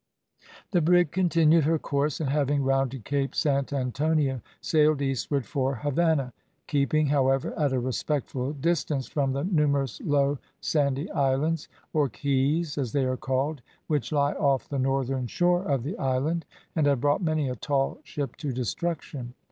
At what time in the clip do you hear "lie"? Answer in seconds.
14.11-14.33